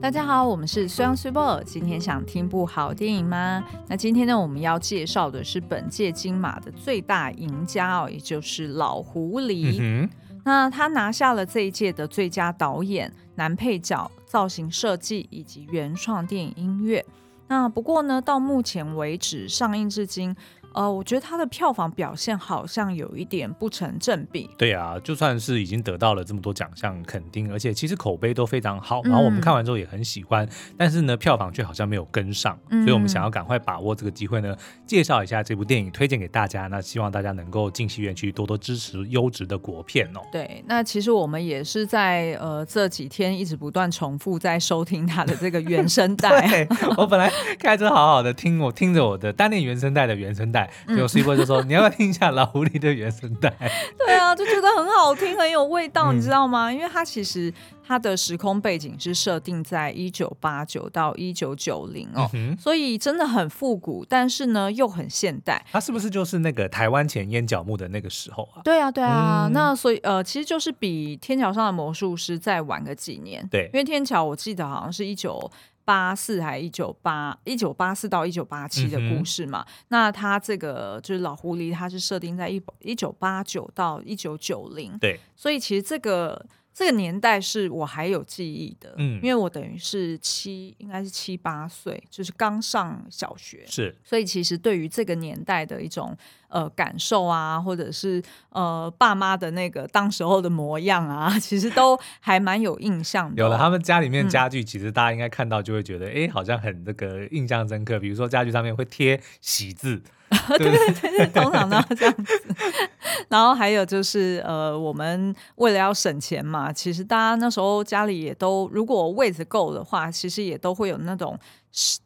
[0.00, 1.62] 大家好，我们是虽阳虽播。
[1.62, 3.62] 今天想听部好电影吗？
[3.86, 9.76] 那今天呢，我们要介绍的是本届金马的最大赢家哦，也就是老狐狸。
[9.78, 10.08] 嗯、
[10.42, 17.04] 那他拿下了这一届的最佳导演、男配角、造型设计以及原创电影音乐。
[17.48, 20.34] 那不过呢，到目前为止上映至今。
[20.74, 24.48] 呃，我觉得它的票房表现好像有一点不成正比。
[24.56, 36.66] 对啊，就算是已经得到了这么多奖项肯定，而且其实口碑都非常好，然后我们看完之后也很喜欢，嗯、但是呢，票房却好像没有跟上，嗯、所以我们想要赶快把握这个机会呢，介绍一下这部电影，推荐给大家。
[36.68, 40.20] 那希望大家能够进戏院去多多支持优质的国片哦。
[40.30, 46.66] 对，那其实我们也是在呃这几天一直不断重复在收听它的这个原声带。
[46.96, 50.59] 我本来开车好好的听，我听着我的单恋原声带的原声带。
[50.88, 53.48] 就 C 波就说：“你要不要听一下老狐狸的原声带？”
[53.98, 56.72] 对啊，就觉得很好听，很有味道，你知道吗？
[56.72, 57.52] 因为它其实
[57.86, 65.64] 它的时空背景是设定在一九八九到一九九零哦，所以真的很复古，但是呢又很现代。
[65.70, 68.62] 它是不是就是那个台湾前烟角木的那个时候啊？
[68.64, 69.48] 对啊，对啊。
[69.52, 73.46] 那所以呃，其实就是比《天桥上的魔术师》再晚个几年。
[73.50, 75.50] 对，因为《天桥》我记得好像是一九。
[75.84, 79.64] 八四还一九八一九八四到一九八七的故事嘛？
[79.66, 84.96] 嗯、那他这个就是老狐狸，他是设定在一一九八九到一九九零。
[84.98, 96.16] 对，所以其实这个这个年代是我还有记忆的，嗯，因为我等于是七应该是七八岁，就是刚上小学，是，所以其实对于这个年代的一种。
[96.50, 103.40] 呃，感受啊，或者是呃，爸妈的那个当时候的模样啊， 其实都还蛮有印象的。
[103.40, 107.98] 有了，他们家里面家具，其实大家应该看到就会觉得，哎、嗯，好像很那个印象深刻。
[107.98, 110.02] 比如说家具上面会贴喜字，
[110.58, 112.42] 对对对对，通常都要这样子。
[113.28, 121.38] 然后还有就是，呃，我们为了要省钱嘛，其实大家那时候家里也都，如果位子够的话，其实也都会有那种。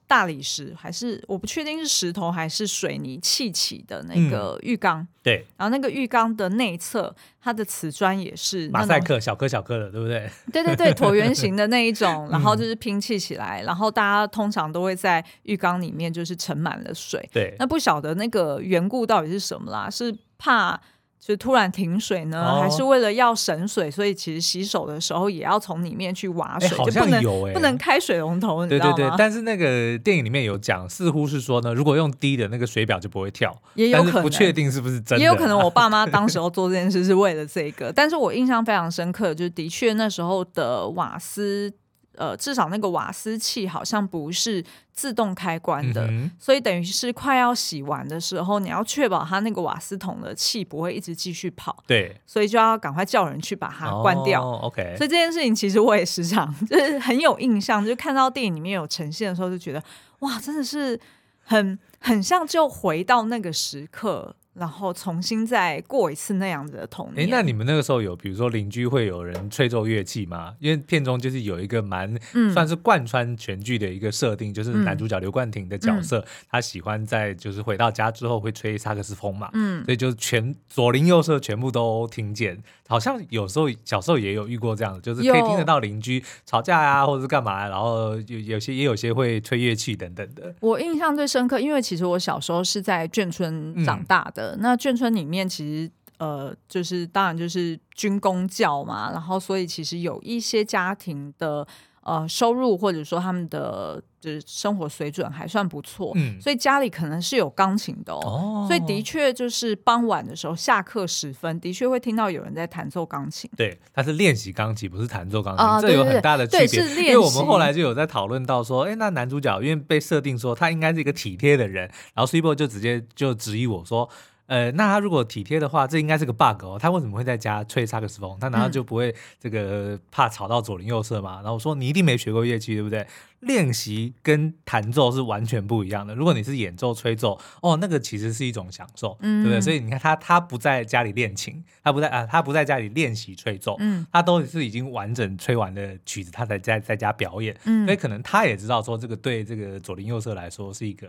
[0.07, 10.31] 大理石还是我不确定是石头还是水泥砌起的那个浴缸，嗯，对，然后那个浴缸的内侧，它的瓷砖也是马赛克，小颗小颗的，对不对？
[10.53, 19.89] 对对对，椭圆形的那一种，然后就是拼砌起来，嗯、然后大家通常都会在浴缸里面就是盛满了水，对，那不晓得那个缘故到底是什么啦？
[19.89, 20.81] 是怕。
[21.27, 28.93] 就突然停水呢，哦、还是为了要省水，所以其实洗手的时候也要从里面去挖水，好像有哎，不能开水龙头，你知道吗？
[28.93, 41.73] 对对对，但是那个电影里面有讲，似乎是说呢，如果用低的那个水表就不会跳，也有可能不确定是不是真的，也有可能我爸妈 当时候做这件事是为了这个，但是我印象非常深刻，就是的确那时候的瓦斯。
[42.17, 51.77] 呃，至少那个瓦斯器好像不是自动开关的，嗯、所以等于是快要洗完的时候，你要确保它那个瓦斯桶的气不会一直继续跑。
[51.87, 54.45] 对，所以就要赶快叫人去把它关掉。
[54.45, 59.83] 哦、OK，所以这件事情其实我也时常就是很有印象，就看到电影里面有呈现的时候，就觉得
[60.21, 60.99] 哇，真的是
[61.43, 64.37] 很很像就回到那个时刻。
[64.55, 67.27] 然后重新再过一次那样子的童年。
[67.27, 70.55] 哎，那你们那个时候有，比如说邻居会有人吹奏乐器吗？
[70.61, 82.63] 因为片中就是有一个蛮、嗯、算是贯穿全剧的一个设定，就是男主角刘冠廷的角色，嗯、他喜欢在就是回到家之后会吹萨克斯风嘛，嗯，所以就是全左邻右舍全部都听见。
[82.87, 90.55] 好像有时候小时候也有遇过这样的，就是可以听得到邻居吵架呀、啊，或者是干嘛，然后有有些也有些会吹乐器等等的。
[90.61, 94.44] 我印象最深刻，因为其实我小时候是在眷村长大的。
[94.44, 101.67] 嗯、那眷村里面其实呃，就是当然就是军公教嘛，然后所以其实有一些家庭的。
[102.07, 113.51] 呃，收入或者说他们的就是生活水准还算不错，嗯，所以家里可能是有钢琴的哦，哦所以的确就是傍晚的时候下课时分，的确会听到有人在弹奏钢琴。
[113.57, 116.67] 对，他是练习钢琴，不是弹奏钢琴，呃、这有很大的区别。
[116.67, 124.07] 对，因为我们后来就有在讨论到说，哎，那男主角因为被设定说他应该是一个体贴的人，然后 Cibo 就直接就质疑我说。
[124.47, 126.79] 呃，那他如果体贴的话，这应该是个 bug 哦。
[126.79, 128.37] 他为什么会在家吹萨克斯风？
[128.39, 131.37] 他难道就不会这个怕吵到左邻右舍吗？
[131.37, 133.07] 然后我说你一定没学过乐器，对不对？
[133.41, 136.15] 练习跟弹奏是完全不一样的。
[136.15, 139.61] 如果你是演奏吹奏，哦，那个其实是一种享受，嗯、对不对？
[139.61, 147.55] 所以你看他，他不在家里练琴，他不在啊，他不在家里练习吹奏，嗯，他都是已经完整吹完的曲子，他才在在家表演。
[147.65, 151.09] 嗯，所以可能他也知道说，这个对这个左邻右舍来说是一个。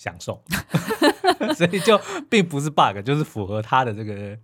[0.00, 0.42] 享受，
[1.54, 2.00] 所以就
[2.30, 4.34] 并不是 bug，就是符合他的这个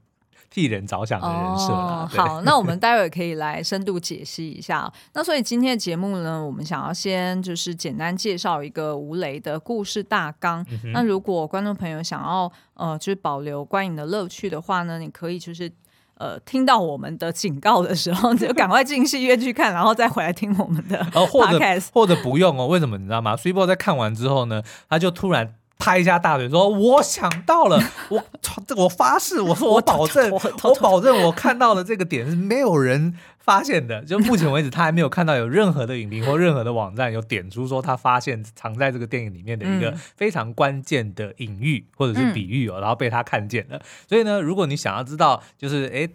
[0.51, 1.73] 替人着想的人设。
[1.73, 4.93] 哦、好，那我们待会可以来深度解析一下。
[5.15, 10.63] 那所以今天的节目呢，我们想要先就是简单介绍一个吴雷的故事大纲。
[10.85, 15.73] 嗯、那如果观众朋友想要呃，就是保留观影的乐趣的话呢，你可以就是。
[16.19, 20.99] 呃听到我们的警告的时候， 就赶快进戏院去看，然后再回来听我们的。
[21.15, 21.59] 哦，或者
[21.93, 22.67] 或者不用哦？
[22.67, 25.55] 为什么你知道吗？Switchbot 在看完之后呢，他就突然。
[25.79, 27.79] 拍一下大腿说：“我想到了，
[28.11, 28.25] 我
[28.67, 34.03] 这我发誓，我说我保证，我保证，我看到的这个点是没有人发现的。
[34.03, 43.81] 就目前为止，他还没有看到有任何的影评或任何的网站有点出说他发现藏在这个电影里面的一个非常关键的隐喻或者是比喻哦，然后被他看见了。
[44.09, 46.11] 所以呢，如果你想要知道，就是诶。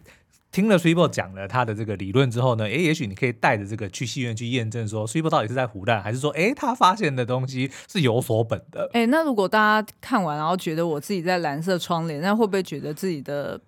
[0.51, 8.89] 听了 Sweebo 讲了他的这个理论之后呢，诶，也许你可以带着这个去戏院去验证，说 Switchbot 到底是在胡乱，还是说，诶，他发现的东西是有所本的。
[8.93, 13.59] 诶，那如果大家看完然后觉得我自己在蓝色窗帘，那会不会觉得自己的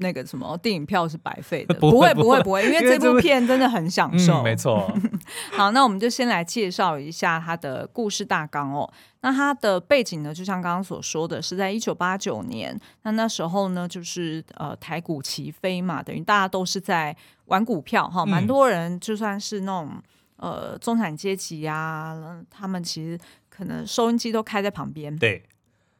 [0.00, 1.74] 那个什么电影票是白费的？
[1.80, 4.40] 不会，不会，不会，因为这部片真的很享受。
[4.40, 4.92] 嗯、没错。
[5.52, 8.90] 好，那我们就先来介绍一下它的故事大纲哦。
[9.20, 12.78] 那它的背景呢，就像刚刚所说的是在一九八九年。
[13.02, 17.14] 那那时候呢，就是呃台股齐飞嘛，等于大家都是在
[17.46, 20.02] 玩股票哈，蛮多人就算是那种
[20.36, 22.16] 呃中产阶级啊，
[22.50, 23.18] 他们其实
[23.50, 25.42] 可能收音机都开在旁边，对，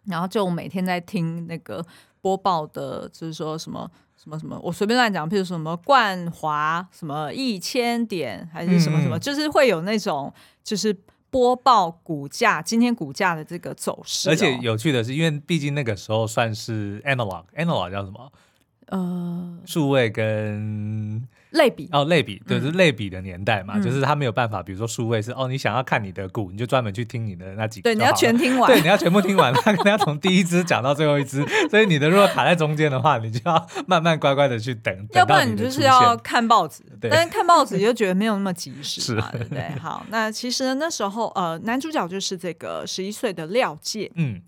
[0.07, 1.85] 然后就每天在听那个
[2.21, 10.33] 播报的，就是说什么什么什么，我随便乱讲，譬如什么冠华什么一千点，还是什么什么，嗯、就是会有那种
[10.63, 10.97] 就是。
[11.33, 18.33] 播报股价，今天股价的这个走势，而且有趣的是，因为毕竟那个时候算是 analog，analog 叫什么？
[18.87, 21.25] 呃，数位跟。
[21.51, 21.89] 类比。
[21.93, 37.11] 哦，类比对，是类比的年代嘛，嗯、就是他没有办法，比如说数位是哦，你想要看你的股，你就专门去听你的那几个，对，你要全听完，对，你要全部听完，他可能要从第一支讲到最后一支，所以你的如果卡在中间的话，你就要慢慢乖乖的去等， 要不然你就是要看报纸，对。
[37.11, 39.69] 但是看报纸就觉得没有那么及时嘛，是 对不对？
[39.81, 44.41] 好，那其实那时候呃，男主角就是这个十一岁的廖介，嗯，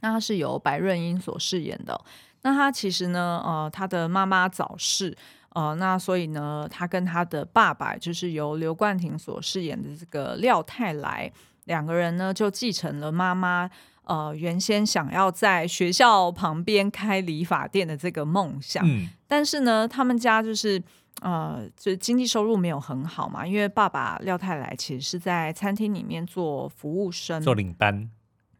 [0.00, 1.98] 那他是由白润英所饰演的，
[2.42, 5.16] 那他其实呢，呃，他的妈妈早逝。
[5.54, 11.32] 呃，那所以呢，他跟他的爸爸就是由刘冠廷所饰演的这个廖泰来
[11.64, 13.70] 两个人呢，就继承了妈妈
[14.02, 18.84] 呃原先想要在学校旁边开理发店的这个梦想。
[18.84, 20.82] 嗯，但是呢，他们家就是
[21.22, 28.10] 呃，就经济收入没有很好嘛，因为爸爸廖泰来其实是在餐厅里面做服务生，做领班。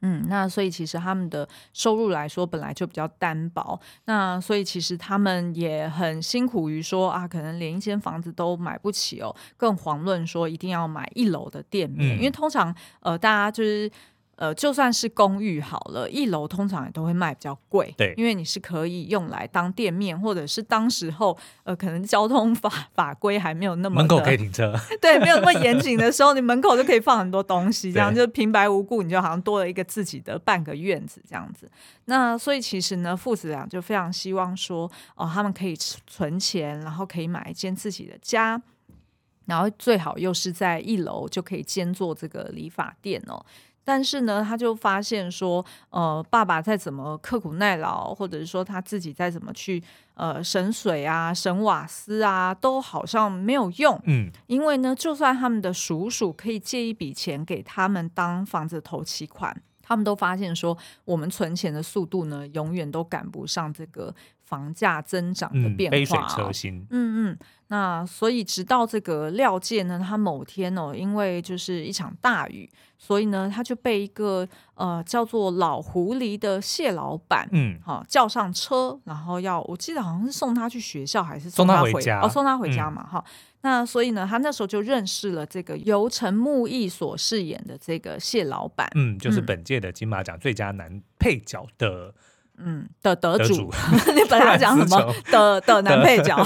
[0.04, 13.90] 嗯，那所以其实他们的收入来说本来就比较单薄，那所以其实他们也很辛苦于说啊，可能连一间房子都买不起哦，更遑论说一定要买一楼的店面，嗯、因为通常呃大家就是。
[14.36, 31.70] 呃，就算是公寓好了，一楼通常也都会卖比较贵，对，因为你是可以用来当店面，或者是当时候呃，可能交通法法规还没有那么门口可以停车， 对，没有那么严谨的时候，你门口就可以放很多东西，这样就平白无故你就好像多了一个自己的半个院子这样子。
[32.06, 38.60] 那所以其实呢，父子俩就非常希望说，哦，他们可以存钱，然后可以买一间自己的家，
[39.46, 43.44] 然后最好又是在一楼就可以兼做这个理发店哦。
[43.84, 49.82] 但是呢，他就发现说，呃，爸爸再怎么刻苦耐劳，或者是说他自己再怎么去
[50.14, 54.00] 呃省水啊、省瓦斯啊，都好像没有用。
[54.04, 64.14] 嗯，因为呢，就算他们的叔叔可以借一笔钱给他们当房子头期款，他们都发现说，我们存钱的速度呢，永远都赶不上这个
[64.54, 65.96] 房价增长的变化。
[65.96, 66.86] 杯水车薪。
[66.90, 67.38] 嗯嗯。
[67.68, 82.20] 那所以，直到这个廖介呢，他某天哦，因为就是一场大雨，所以呢，他就被一个呃叫做老狐狸的谢老板，嗯，好叫上车，然后要我记得好像是送他去学校，还是送他回，家？
[82.20, 83.32] 哦，送他回家嘛，哈、嗯。
[83.62, 92.08] 那所以呢，他那时候就认识了这个由陈木易所饰演的这个谢老板，嗯，就是本届的金马奖最佳男配角的。
[92.08, 92.14] 嗯
[93.02, 96.36] 的得主，得主 你本来讲什么 的的男配角？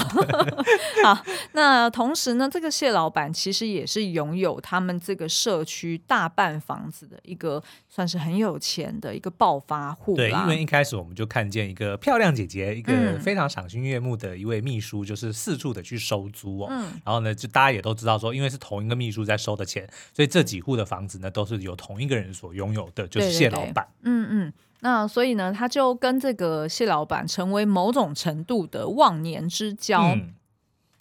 [1.03, 1.17] 好，
[1.53, 10.15] 那同时呢，这个谢老板其实也是拥有他们这个社区大半房子的一个，算是很有钱的一个暴发户。
[10.15, 16.67] 对，因为一开始我们就看见一个漂亮姐姐，一个非常赏心悦目的一位秘书，就是四处的去收租哦。
[16.71, 23.87] 嗯，然后呢，就大家也都知道说，因为是同一个秘书在收的钱，所以这几户的房子呢，都是由同一个人所拥有的，就是谢老板。
[24.01, 24.53] 嗯嗯。
[24.81, 30.01] 那所以呢，他就跟这个谢老板成为某种程度的忘年之交。
[30.01, 30.33] 嗯、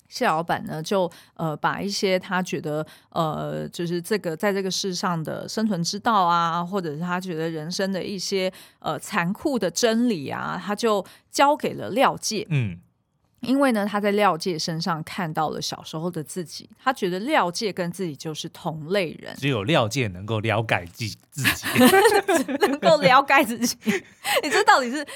[0.08, 12.46] 谢老板呢，就呃把一些他觉得呃就是这个在这个世上的生存之道啊，或者是他觉得人生的一些呃残酷的真理啊，他就交给了廖介。
[12.50, 12.80] 嗯。
[13.40, 21.66] 因为呢，他在廖介身上看到了小时候的自己，他觉得廖介跟自己就是同类人，只有廖介能够了解自自己，
[22.66, 23.76] 能够了解自己。
[24.42, 25.06] 你这到底是，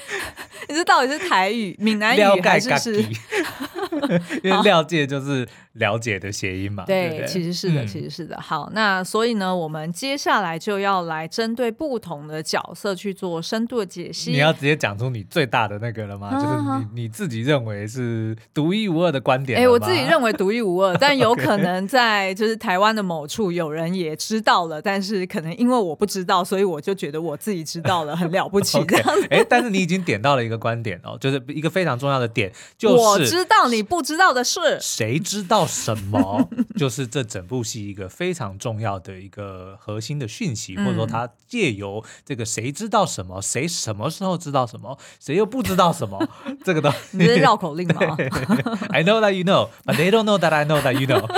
[0.69, 3.01] 你这到底是台语、闽南语还是是？
[4.43, 5.47] 因为廖介就是。
[5.73, 6.83] 了解的谐音嘛？
[6.85, 8.39] 对，对对其实是的，嗯、其实是的。
[8.39, 14.31] 好，那所以呢，我们接下来就要来针对不同的角色去做深度的解析。
[14.31, 16.27] 你要直接讲出你最大的那个了吗？
[16.27, 19.59] 啊、就是你你自己认为是独一无二的观点。
[19.59, 29.27] 哎，我自己认为独一无二，但有 可能在就是台湾的某处有人也知道了，但是可能因为我不知道，所以我就觉得我自己知道了，很了不起这样子。
[29.31, 35.62] 哎，但是你已经点到了一个观点哦，就是一个非常重要的点，就是我知道你不知道的事，谁知道？
[35.65, 36.49] 什么？
[36.75, 46.27] 就是这整部戏一个非常重要的一个核心的讯息，或者说他借由这个谁知道什么，谁什么时候知道什么，谁又不知道什么，
[46.63, 48.17] 这个都你是绕口令吗？
[48.89, 51.27] I know that you know, but they don't know that I know that you know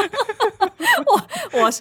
[1.05, 1.71] 我我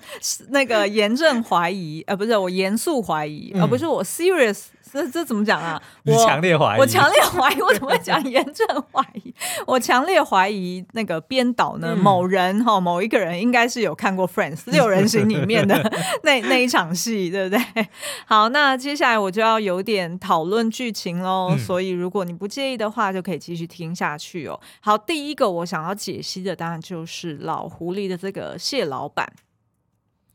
[0.48, 4.64] 那个严正怀疑，呃，不是我严肃怀疑，而、嗯呃、不是我 serious。
[4.94, 5.82] 这这怎么讲啊？
[6.06, 9.34] 我强烈怀疑，我强烈怀疑，我怎么会讲严正怀疑？
[9.66, 15.74] 我强烈怀疑那个编导呢，嗯、某人哈，某一个人应该是有看过《Friends》 六人行里面的
[16.22, 17.88] 那那一场戏，对不对？
[18.24, 21.48] 好，那接下来我就要有点讨论剧情喽。
[21.50, 24.60] 嗯、所以如果你不介意的话，就可以继续听下去哦。
[24.80, 29.28] 好，第一个我想要解析的，当然就是老狐狸的这个谢老板。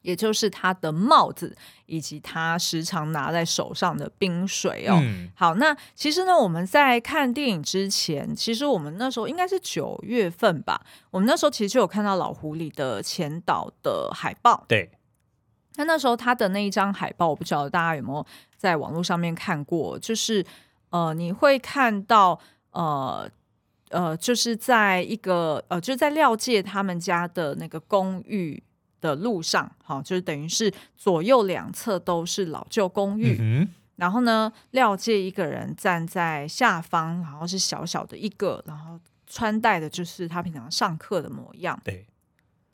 [0.02, 4.98] 也就是他的帽子，以及他时常拿在手上的冰水哦。
[5.02, 10.82] 嗯、好，那其实呢，我们在看电影之前，其实我们那时候应该是九月份吧。
[11.12, 14.64] 我们那时候其实就有看到老狐狸的前导的海报。
[14.68, 14.90] 对，
[15.76, 18.26] 那那时候他的那一张海报，我不知道大家有没有
[18.56, 20.46] 在网络上面看过，就是
[20.92, 22.40] 呃，你会看到
[22.72, 23.30] 呃
[23.90, 28.64] 呃，就是在一个呃，就是在廖界他们家的那个公寓。
[29.02, 41.80] 的路上，好，就是等于是左右两侧都是老旧公寓，嗯、然后呢，廖介一个人站在下方，然后是小小的一个，然后穿戴的就是他平常上课的模样。
[41.84, 42.06] 对，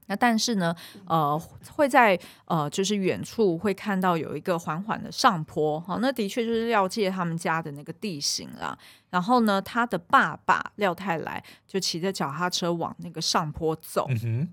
[0.07, 1.39] 那但是呢，呃，
[1.75, 8.77] 会在呃，就是远处会看到有一个缓缓的上坡，好，那的确就是廖介他们家的那个地形啦。
[9.09, 14.07] 然后呢，他的爸爸廖太来就骑着脚踏车往那个上坡走。
[14.09, 14.47] 嗯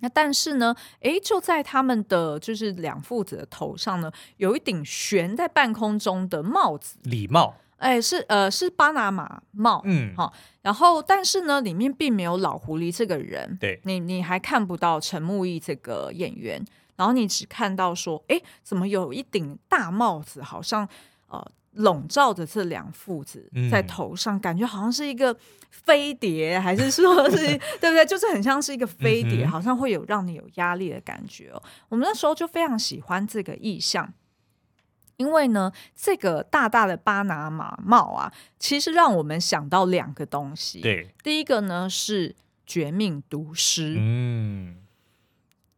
[0.00, 16.64] 那但是呢，诶，就在他们的就是两父子的头上呢，有一顶悬在半空中的帽子，礼帽，诶，是呃是巴拿马帽，嗯，好，然后但是呢，里面并没有老狐狸这个人，对，你你还看不到陈木易这个演员，
[16.96, 20.88] 然后你只看到说，诶，怎么有一顶大帽子，好像
[21.28, 21.50] 呃。
[21.72, 25.36] 笼罩着这两父子在头上，嗯、感觉好像是一个
[25.70, 27.36] 飞碟，还是说是
[27.80, 28.04] 对不对？
[28.04, 31.62] 就是很像是一个飞碟，嗯、好像会有让你有压力的感觉哦。
[31.88, 34.12] 我们那时候就非常喜欢这个意象，
[35.16, 40.80] 因为呢，这个大大的巴拿马帽啊，其实让我们想到两个东西。
[40.80, 42.34] 对，第一个呢是
[42.66, 43.94] 绝命毒师。
[43.96, 44.79] 嗯。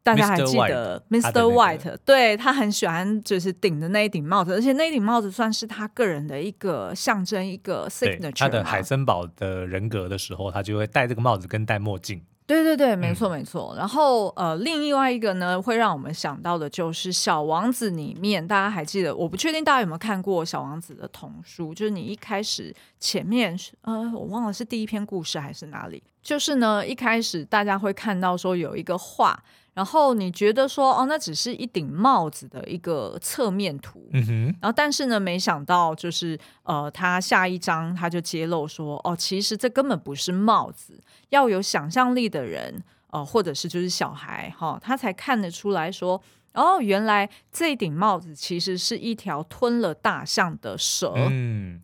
[0.03, 1.21] 大家还记得 Mr.
[1.21, 1.43] White？, Mr.
[1.79, 8.39] White 对，他很喜欢就是顶的那一顶帽子，而且那一顶帽子算是他个人的一个象征，一个 signature。
[8.39, 12.23] 他的海森堡的人格的时候，他就会戴这个帽子跟戴墨镜。
[12.45, 13.73] 对对对，没错没错。
[13.75, 19.15] 嗯、然后呃，另外一个呢，会让我们想到的就是《小王子》里面，大家还记得？
[19.15, 29.43] 我不确定大家有没有看过《小王子》的童书，就是你一开始前面呃，我忘了是第一篇故事还是哪里，就是呢，一开始大家会看到说有一个画。
[29.75, 34.45] 然后你觉得说哦，那只是一顶帽子的一个侧面图，嗯哼。
[34.61, 51.15] 然后但是呢，没想到就是呃，他下一章他就揭露说哦，其实这根本不是帽子，要有想象力的人呃，或者是就是小孩哈、哦，他才看得出来说哦，原来这顶帽子其实是一条吞了大象的蛇。
[51.17, 51.81] 嗯。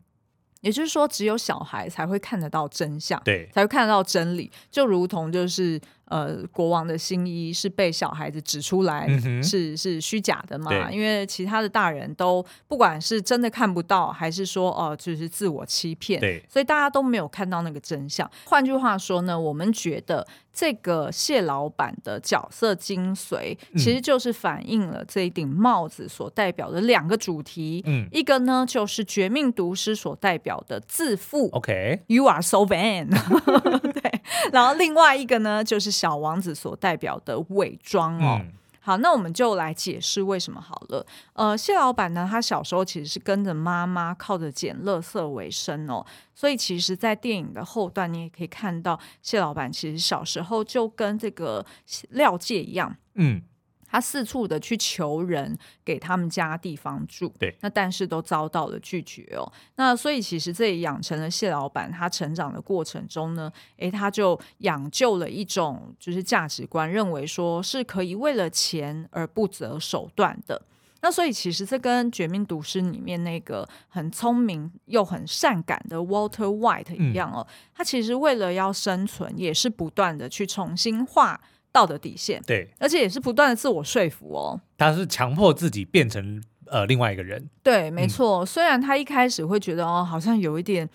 [0.61, 5.81] 也就是说，只有小孩才会看得到真相，对，才会看得到真理，就如同就是。
[6.09, 9.07] 呃，国王的新衣是被小孩子指出来
[9.43, 10.91] 是是虚假的嘛？
[10.91, 18.31] 因为其他的大人都不管是真的看不到，还是说哦、呃，就是自我欺骗，对，所以大家都没有看到那个真相。
[18.47, 27.83] 换句话说呢，我们觉得这个谢老板的角色精髓，其实就是反映了这一顶帽子所代表的两个主题。
[27.85, 33.11] 嗯，一个呢就是绝命毒师所代表的自负，OK，You are so vain，
[33.93, 34.21] 对，
[34.53, 35.98] 然后另外一个呢就是。
[35.99, 41.05] 小王子所代表的伪装哦，嗯、好，那我们就来解释为什么好了。
[41.33, 51.67] 呃，谢老板呢，他小时候其实是跟着妈妈靠着捡垃圾为生哦，所以其实，在电影的后段，你也可以看到谢老板其实小时候就跟这个
[52.11, 53.43] 廖介一样，嗯。
[53.91, 59.51] 他四处的去求人给他们家地方住，对，那但是都遭到了拒绝哦。
[59.77, 70.61] 那所以其实这也养成了谢老板他成长的过程中呢，诶，他就养就了一种就是价值观，认为说是可以为了钱而不择手段的。
[71.01, 81.41] 那所以其实这跟《绝命毒师》里面那个很聪明又很善感的 Walter White 一样哦，嗯、他其实为了要生存，也是不断的去重新画。
[81.71, 84.61] 道德底线，对，而且也是不断的自我说服哦。
[84.77, 88.39] 他是强迫自己变成呃另外一个人，对，没错。
[88.39, 90.89] 嗯、虽然他一开始会觉得哦，好像有一点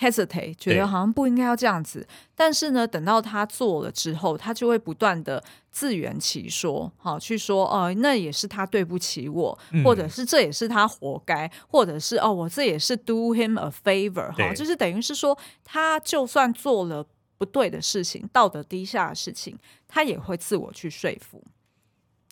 [0.00, 17.04] hesitate，觉得好像不应该要这样子，但是呢，等到他做了之后，他就会不断的自圆其说，好去说哦、呃，那也是他对不起我，嗯、或者是这也是他活该，或者是哦，我这也是 do him a favor，哈对，就是等于是说，他就算做了。
[17.44, 21.42] 不对的事情，道德低下的事情，他也会自我去说服。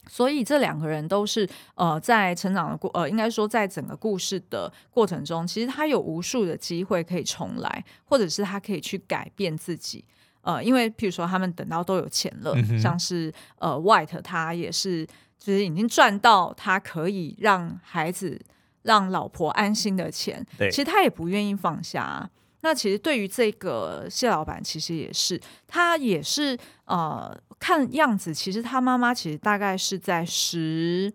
[0.08, 10.04] 所以这两个人都是呃，在成长的过呃，应该说在整个故事的过程中，其实他有无数的机会可以重来，或者是他可以去改变自己。
[10.40, 15.06] 呃，因为譬如说他们等到都有钱了，嗯、像是呃，White 他也是
[15.38, 18.40] 就是已经赚到他可以让孩子、
[18.82, 22.28] 让老婆安心的钱，其实他也不愿意放下啊。
[22.62, 31.12] 那其实对于这个谢老板，其实也是他也是呃，看样子，其实他妈妈其实大概是在十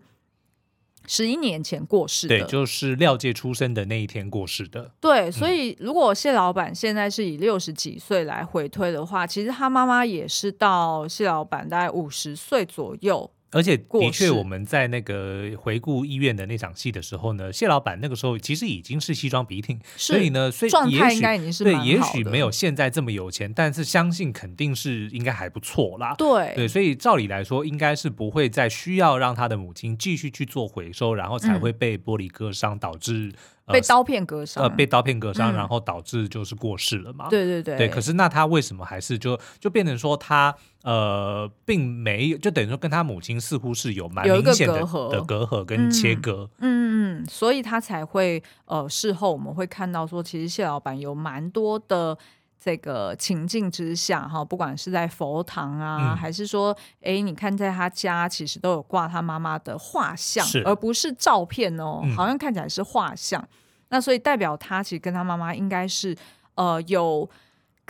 [1.06, 4.92] 十一年前过世的，对，就是廖介出生的那一天过世的。
[5.00, 13.30] 对，所以如果谢老板现在是以六十几岁来回推的话，其实他妈妈也是到谢老板大概五十岁左右。
[13.50, 26.14] 而且的确，我们在那个回顾医院的那场戏的时候呢，谢老板那个时候其实已经是西装笔挺，所以呢，所以状态应该已经是对，也许没有现在这么有钱，但是相信肯定是应该还不错啦。
[26.18, 33.32] 对对，所以照理来说，应该是不会再需要让他的母亲继续去做回收，然后才会被玻璃割伤，导致。
[33.72, 37.28] 被刀片割伤，呃，被刀片割伤，嗯、然后导致就是过世了嘛。
[37.28, 37.88] 对对对，对。
[37.88, 46.48] 可是那他为什么还是就就变成说他呃，并没有，就等于说跟他母亲似乎是有蛮明显的隔阂的隔阂跟切割。
[46.58, 52.16] 嗯嗯嗯，所以他才会呃，事后我们会看到说，其实谢老板有蛮多的。
[52.60, 63.42] 这个情境之下，哈，不管是在佛堂啊，嗯、还是说，哎，你看在他家，其实都有挂他妈妈的画像，而不是照片哦，嗯、好像看起来是画像。
[63.90, 66.16] 那所以代表他其实跟他妈妈应该是，
[66.54, 67.28] 呃，有。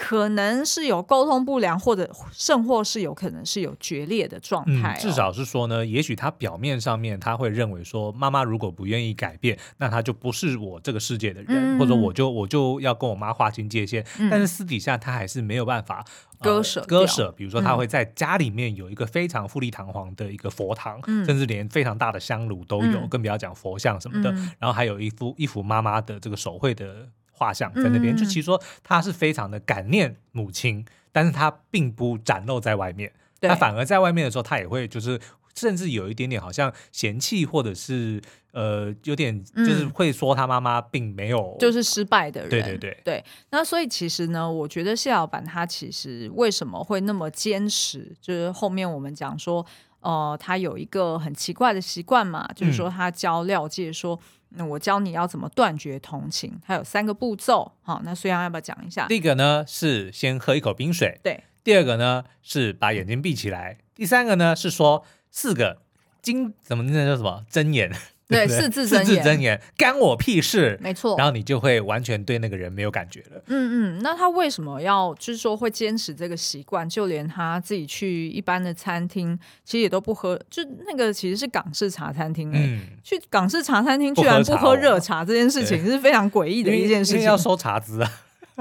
[0.01, 5.01] 可能是有沟通不良，或者甚或是有可能是有决裂的状态、哦嗯。
[5.01, 14.07] 至少是说呢，也许他表面上面他会认为说，妈妈如果不愿意改变，那他就不是我这个世界的人，嗯、或者我就我就要跟我妈划清界限。
[14.21, 16.05] 嗯、但是私底下他还是没有办法、
[16.39, 17.33] 呃、割舍割舍。
[17.33, 24.31] 比如说他会在家里面有一个非常富丽堂皇的一个佛堂，嗯、甚至连非常大的香炉都有，嗯、更不要讲佛像什么的。
[24.31, 27.09] 嗯、然后还有一幅一幅妈妈的这个手绘的。
[27.39, 35.21] 画像在那边，嗯、就其实说他是非常的感念母亲，但是他并不展露在外面，他反而在外面的时候，他也会就是
[35.55, 38.21] 甚至有一点点好像嫌弃，或者是
[38.53, 43.25] 呃有点就是会说他妈妈并没有、嗯、就是失败的人，对对对对。
[43.51, 49.65] 那所以其实呢，我觉得谢老板他其实为什么会那么坚持，就是后面我们讲说，
[50.01, 54.19] 呃，他有一个很奇怪的习惯嘛，就是说他教廖介说。
[54.51, 57.73] 那我教你要怎么断绝同情，还有三个步骤。
[57.83, 59.07] 好，那孙杨要不要讲一下？
[59.07, 61.45] 第一个呢是先喝一口冰水，对。
[61.63, 63.79] 第二个呢是把眼睛闭起来。
[63.95, 65.83] 第三个呢是说四个
[66.23, 67.93] 金怎么那叫什么真言。
[68.29, 71.17] 对，四字真言，四字真言，干我屁事，没错。
[71.17, 73.43] 然后你就会完全对那个人没有感觉了。
[73.47, 76.87] 嗯嗯，那他为什么要就是说会坚持这个习惯？
[76.87, 82.53] 就连他自己去一般的餐厅，其实也都不喝，就那个其实是港式茶餐厅。
[82.55, 87.23] 嗯，去港式茶餐厅居然不喝热茶，这件事情是非常诡异的一件事情。
[87.23, 88.13] 要收茶资啊。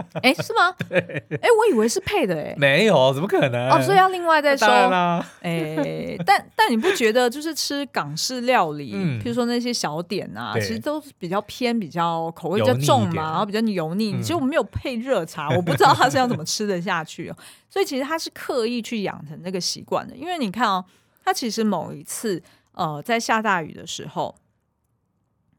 [0.22, 0.76] 哎，是吗？
[0.90, 3.70] 哎，我以为是配的哎，没有，怎么可能？
[3.70, 4.66] 哦，所以要另外再收。
[5.42, 14.12] 哎，但但你不觉得就是吃港式料理，嗯、譬如说那些小点啊，其实都是比较偏比较口味比较重嘛，然后比较油腻。
[14.22, 17.34] 其实我没有配热茶，嗯、我不知道他是要怎么吃得下去。
[17.70, 20.84] 所以其实他是刻意去养成那个习惯的，因为你看哦，
[21.24, 22.42] 他其实某一次
[22.74, 24.34] 呃在下大雨的时候，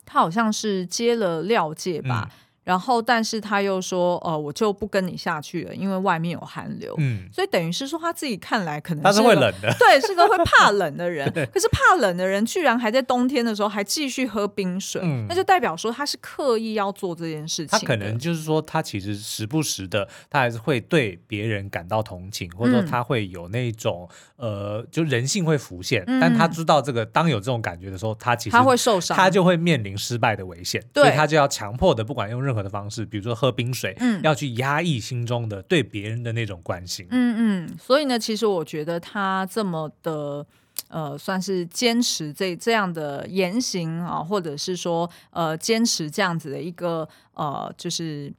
[0.07, 2.29] 他好像是接了料界吧。
[2.31, 2.35] 嗯
[2.69, 6.95] 然后但是他又说，呃，我就不跟你下去了，因为外面有寒流。
[6.99, 11.27] 嗯，所以等于是说他自己看来可能是他是会冷的，对，是个会怕冷的人。
[11.51, 17.69] 可是怕冷的人居然还在冬天的时候还继续喝冰水，嗯，那就代表说他是刻意要做这件事情。
[17.69, 37.79] 他可能就是说他其实时不时的他还是会对别人感到同情，或者说他会有那种呃，就人性会浮现，嗯，但他知道这个当有这种感觉的时候，他其实他会受伤，他就会面临失败的危险，对，所以他就要强迫的，不管用任何的方式，比如说喝冰水，嗯，要去压抑心中的对别人的那种关心，嗯嗯。
[37.79, 40.47] 所以呢，其实我觉得他这么的
[40.89, 48.33] 呃，算是坚持这这样的言行啊，或者是说呃，坚持这样子的一个呃，就是。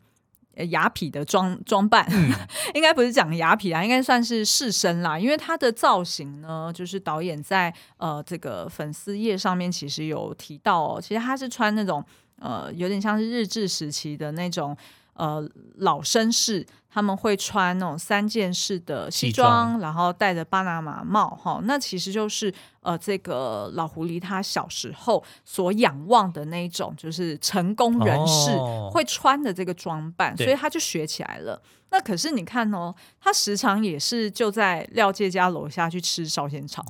[0.71, 2.33] 雅痞的装装扮，嗯、
[2.75, 5.17] 应该不是讲雅痞啊，应该算是士绅啦。
[5.17, 12.03] 因为他的造型呢，就是导演在呃这个粉丝页上面其实有提到哦，其实他是穿那种
[12.39, 14.75] 呃有点像是日治时期的那种。
[15.15, 15.45] 呃，
[15.79, 28.57] 老绅士他们会穿那种三件式的西装，西装然后戴着巴拿马帽，哈，那其实就是呃，这个老狐狸他小时候所仰望的那种，就是成功人士
[28.93, 31.61] 会穿的这个装扮，哦、所以他就学起来了。
[31.89, 36.81] 那可是你看哦，他时常也是就在廖介家楼下去吃烧仙草，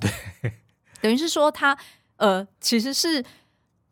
[1.01, 1.75] 等于是说他
[2.17, 3.25] 呃，其实是。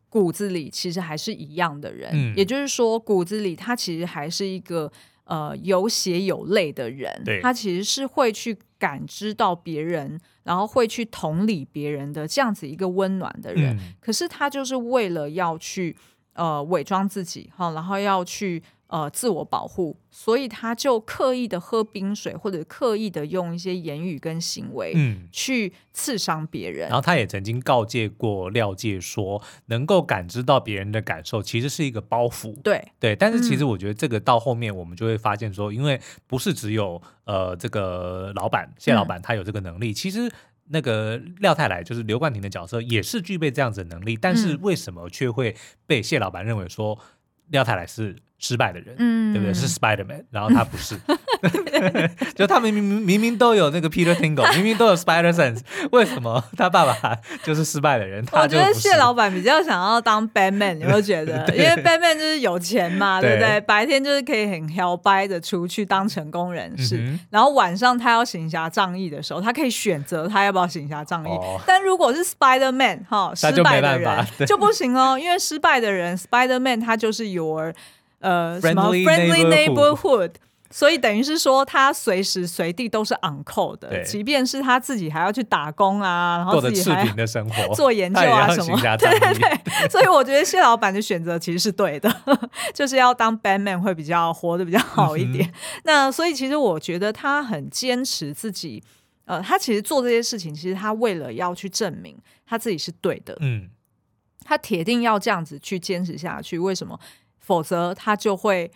[0.09, 4.91] 骨子里其实还是一样的人，嗯、也就是说，骨子里他其实还是一个
[5.25, 13.75] 呃有血有泪的人，他其实是会去感知到别人，然后会去同理别人的这样子一个温暖的人。
[13.77, 15.95] 嗯、可是他就是为了要去
[16.33, 18.63] 呃伪装自己哈，然后要去。
[18.89, 26.87] 呃，自我保护，所以他就刻意的喝冰水，或者刻意的用一些言语跟行为，嗯，去刺伤别人。
[26.87, 32.55] 然后他也曾经告诫过廖介说，能够感知到别人的感受，其实是一个包袱。
[32.61, 40.31] 对对，但是其实我觉得这个到后面我们就会发现说，因为不是只有呃这个老板谢老板他有这个能力，嗯、其实
[40.69, 45.53] 那个廖太来就是刘冠廷的角色也是具备这样子的能力，但是为什么却会
[45.85, 46.97] 被谢老板认为说
[47.49, 48.15] 廖太来是？
[48.39, 49.53] 失败的人，嗯，对不对？
[49.53, 50.95] 是 Spider-Man，然后他不是
[52.35, 58.23] 就他明明明明都有那个 Peter Tingle，明明都有 Spider Sense，为什么他爸爸就是失败的人？
[58.31, 63.59] 我觉得谢老板比较想要当 Batman，你会觉得， 因为 Batman 就是有钱嘛，对不对？
[63.61, 71.31] 白天就是可以很摇摆的出去当成功人士，然后晚上他要行侠仗义的时候，他可以选择他要不要行侠仗义。
[71.65, 77.73] 但如果是 Spider-Man 哈，失败的人就不行哦，因为失败的人 Spider-Man 他就是 your
[78.27, 80.31] 呃，什么 friendly neighborhood，
[80.69, 92.13] 所以等于是说他随时随地都是 on call 的，即便是他自己还要去打工啊，然后自己还的生活 做研究啊什么，对对对，所以我觉得谢老板的选择其实是对的，
[92.75, 95.53] 就是要当 Batman 会比较活得比较好一点。
[95.85, 98.83] 那所以其实我觉得他很坚持自己，
[99.25, 103.69] 呃，他其实做这些事情，其实他为了要去证明他自己是对的，嗯，
[104.43, 106.99] 他铁定要这样子去坚持下去，为什么？
[107.47, 108.69] 否则他就会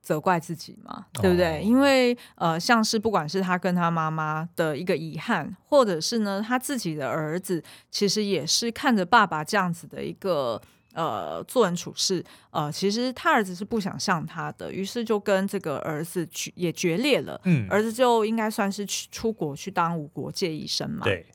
[0.00, 1.66] 责怪自己嘛，对不对？Oh.
[1.66, 10.60] 因为呃，像是不管是他跟他妈妈的一个遗憾，或者是呢他自己的儿子，其实也是看着爸爸这样子的一个
[10.94, 17.40] 呃做人处事，呃，其实他儿子是不想像他的，于是就跟这个儿子决也决裂了。
[17.42, 21.02] 嗯，儿子就应该算是去出国去当无国界医生嘛。
[21.02, 21.26] 对。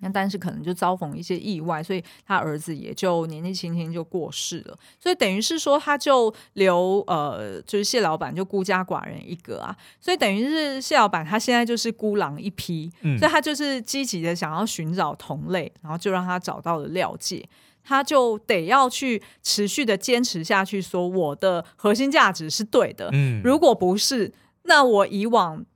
[0.00, 4.78] 那但是可能就遭逢一些意外，所以他儿子也就年纪轻轻就过世了。
[5.00, 9.76] 所以等于是说，他就留呃，就是谢老板就孤家寡人一个啊。
[10.00, 17.44] 所以等于是谢老板他现在就是孤狼一批，嗯、所以他就是积极的想要寻找同类，然后就让他找到了廖界，
[17.82, 23.10] 他就得要去持续的坚持下去，说我的核心价值是对的。
[23.12, 24.32] 嗯，如果不是，
[24.62, 25.66] 那我以往。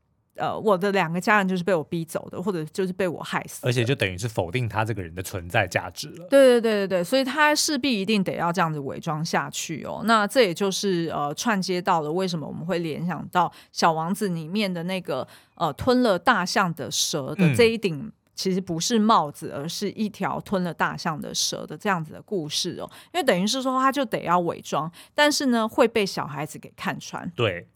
[0.42, 6.26] 呃，我的两个家人就是被我逼走的，或者就是被我害死，而且就等于是否定他这个人的存在价值了。
[6.28, 10.02] 对对对对对，所以他势必一定得要这样子伪装下去哦。
[10.04, 15.24] 那这也就是呃串接到了为什么我们会联想到《小王子》里面的那个
[15.54, 22.90] 呃吞了大象的蛇的这一顶，嗯、其实不是帽子，而是一条吞了大象的蛇的这样子的故事哦。
[23.14, 27.30] 因为等于是说，他就得要伪装，但是呢会被小孩子给看穿。
[27.36, 27.68] 对。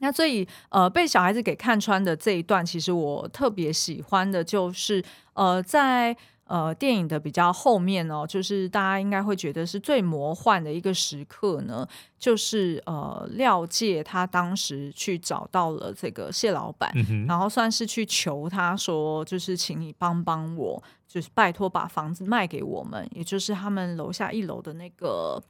[0.00, 11.86] 那所以，呃，被小孩子给看穿的这一段，其实我特别喜欢的，就是呃，在呃电影的比较后面哦，就是大家应该会觉得是最魔幻的一个时刻呢，
[12.18, 25.42] 就是呃廖介他当时去找到了这个谢老板，嗯、然后算是去求他说，就是请你帮帮我，就是拜托把房子卖给我们，也就是他们楼下一楼的那个。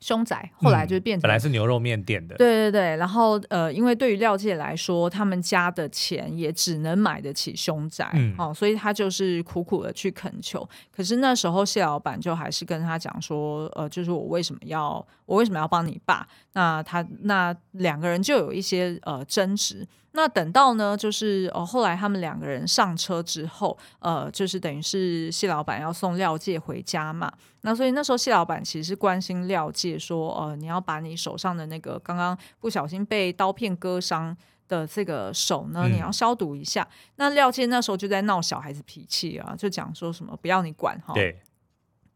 [0.00, 2.96] 凶宅后来就变成、嗯、本来是牛肉面店的，对对对。
[2.96, 10.68] 然后呃，因为对于廖介来说，他们家的钱也只能买得起凶宅，嗯、哦，所以他就是苦苦的去恳求。
[10.94, 16.26] 可是那时候谢老板就还是跟他讲说，呃，就是我为什么要我为什么要帮你爸？
[16.54, 19.86] 那他那两个人就有一些呃争执。
[20.12, 27.30] 那等到呢，就是呃后来他们两个人上车之后，呃，就是等于是谢老板要送廖介回家嘛。
[27.60, 34.34] 那所以那时候谢老板其实是关心廖介说，呃，你要把你手上的那个刚刚不小心被刀片割伤
[34.68, 36.82] 的这个手呢，你要消毒一下。
[36.82, 41.12] 嗯、那廖介那时候就在闹小孩子脾气啊，就讲说什么不要你管哈。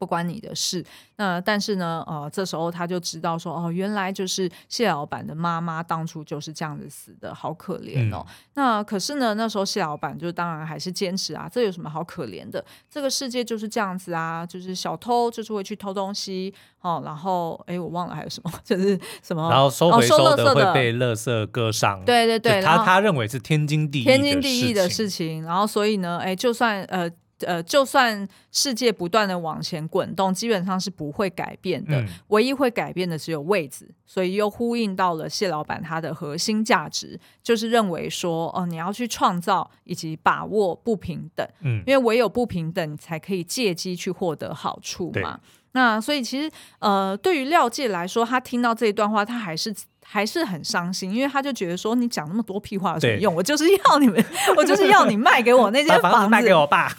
[0.01, 0.07] 对。
[0.07, 0.83] 不关你的事。
[1.17, 8.25] 那但是呢，呃，这时候他就知道说，哦，原来就是谢老板的妈妈当初就是这样子死的，好可怜哦。
[8.27, 12.65] 嗯、那可是呢，那时候谢老板就当然还是坚持啊，这有什么好可怜的？
[12.89, 17.03] 这个世界就是这样子啊，就是小偷就是会去偷东西哦。
[17.05, 22.03] 然后，哎，我忘了还有什么， 就是什么，然后收回收的会被垃圾割伤。
[22.07, 25.45] 对对对，他他认为是天经地义天经地义的事情。
[25.45, 27.11] 然后，所以呢，哎，就算呃。
[27.47, 32.01] 呃，就算世界不断的往前滚动，基本上是不会改变的。
[32.01, 45.41] 嗯、唯一会改变的只有位置，所以又呼应到了谢老板他的核心价值，就是认为说，哦、呃，你要去创造以及把握不平等，嗯，因为唯有不平等，才可以借机去获得好处嘛。
[45.73, 46.51] 那所以其实，
[46.81, 49.75] 呃，对于廖介来说，他听到这一段话，他还是。
[50.03, 53.35] 还是很伤心，因为他就觉得说，你讲那么多屁话有什么用？
[53.35, 54.25] 我就是要你们，
[54.57, 56.89] 我就是要你卖给我那间 房子，卖给我爸。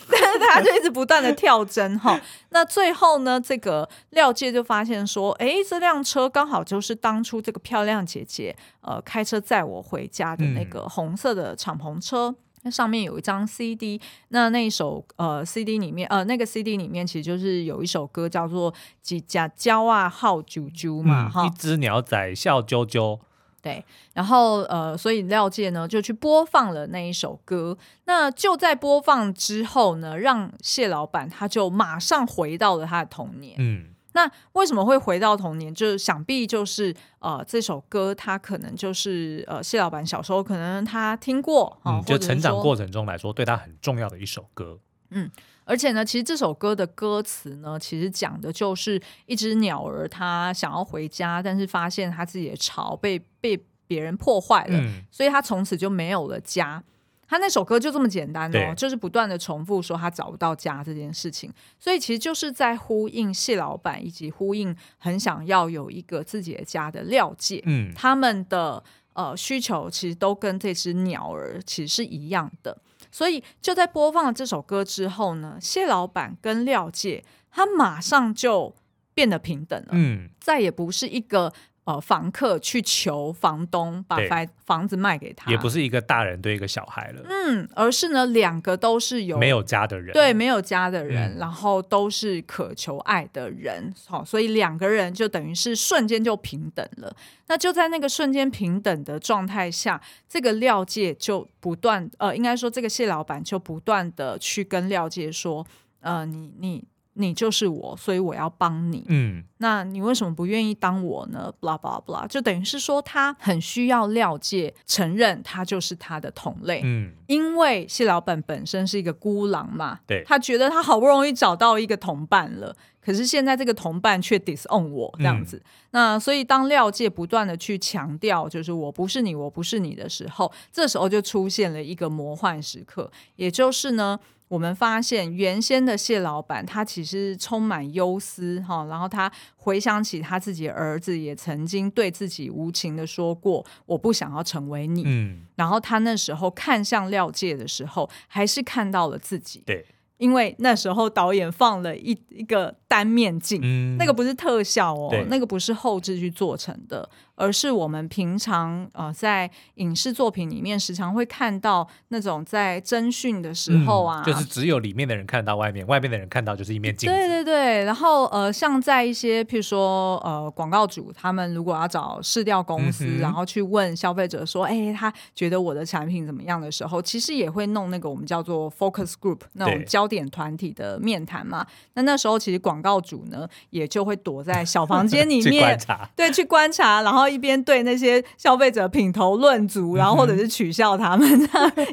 [0.53, 2.19] 他就一直不断的跳针哈。
[2.49, 12.29] 那最后呢，这个廖介就发现说，哎，这辆车刚好就是当初这个漂亮姐姐呃开车载我回家的那个红色的敞篷车。
[12.29, 18.71] 嗯那上面有一张 CD，那那一首呃 CD 里面呃那个 CD 里面其实就是有一首歌叫做
[19.01, 23.19] 《几家骄啊好啾啾》嘛，哈、嗯，一只鸟仔笑啾啾。
[23.61, 27.77] 对，然后呃，所以廖介呢就去播放了那一首歌。
[28.05, 33.55] 那就在播放之后呢，让谢老板他就马上回到了他的童年。
[33.59, 33.90] 嗯。
[34.13, 35.73] 那为什么会回到童年？
[35.73, 44.79] 就是想必就是呃这首歌，他可能就是呃谢老板小时候可能他听过啊，嗯、就成长过程中来说，对他很重要的一首歌。
[45.11, 45.29] 嗯，
[45.65, 56.83] 而且呢，其实这首歌的歌词呢，其实讲的就是一只鸟儿，它想要回家，但是发现它自己的巢被被别人破坏了，嗯、所以它从此就没有了家。
[57.31, 72.77] 他那首歌就这么简单哦，就是不断的重复说他找不到家这件事情，所以其实就是在呼应谢老板以及呼应很想要有一个自己的家的廖介，嗯，他们的呃需求其实都跟这只鸟儿其实是一样的，
[73.09, 78.75] 所以就在播放了这首歌之后呢，谢老板跟廖介他马上就
[79.13, 81.53] 变得平等了，嗯，再也不是一个。
[81.83, 97.15] 呃，房客去求房东把房房子卖给他，也不是一个大人对一个小孩了，嗯，而是呢，两个都是有没有家的人，对，没有家的人，嗯、然后都是渴求爱的人，好，所以两个人就等于是瞬间就平等了。
[97.47, 105.65] 那就在那个瞬间平等的状态下，这个廖介就不断，呃，应该说这个谢老板就不断的去跟廖介说，
[106.01, 106.83] 呃，你你。
[107.13, 109.05] 你就是我，所以我要帮你。
[109.09, 116.81] 嗯，那你为什么不愿意当我呢？blah blah blah，就等于是说他很需要廖介承认他就是他的同类。
[116.83, 125.57] 嗯，因为谢老板本身是一个孤狼嘛，对，他觉得他好不容易找到一个同伴了，可是现在这个同伴却 disown 我这样子。
[125.57, 134.17] 嗯，那所以当廖介不断的去强调就是我不是你，我不是你的时候，这时候就出现了一个魔幻时刻，也就是呢。
[134.51, 149.63] 我们发现，原先的谢老板他其实充满忧思哈，然后他回想起他自己的儿子也曾经对自己无情的说过：“我不想要成为你。”嗯，然后他那时候看向廖介的时候，还是看到了自己。
[149.65, 149.85] 对。
[150.17, 157.09] 因为那时候导演放了一一个单面镜，嗯、那个不是特效哦，那个不是后置去做成的，
[157.41, 167.15] 而是我们平常呃在影视作品里面时常会看到那种在征讯的时候啊、嗯，就是只有里面的人看到外面，外面的人看到就是一面镜子。
[167.15, 180.11] 对对对，然后呃像在一些譬如说呃广告主他们如果要找试调公司，嗯、然后去问消费者说，哎，他觉得我的产品怎么样的时候，其实也会弄那个我们叫做 focus group 那种焦。
[180.11, 185.79] 点团体的面谈嘛，那那时候其实广告主呢也就会躲在小房间里 面，
[186.17, 191.27] 对，去观察，然后一边对那些消费者品头论足，然后或者是取笑他们，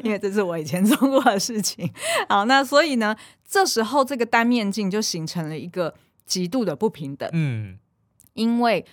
[0.03, 1.89] 因为这是我以前做过的事情。
[2.27, 3.15] 好，那所以呢，
[3.47, 7.27] 这时候这个单面镜就形成了一个极度的不平等。
[7.33, 7.79] 嗯，
[8.33, 8.85] 因为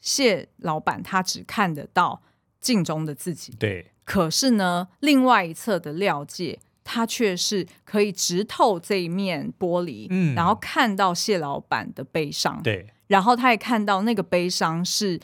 [0.00, 2.22] 谢老板他只看得到
[2.60, 3.90] 镜中的自己，对。
[4.04, 12.88] 可是呢，另外一侧的廖界，他却是可以直透这一面玻璃，嗯，然后看到谢老板的悲伤，对。
[13.06, 15.20] 然后他也看到那个悲伤是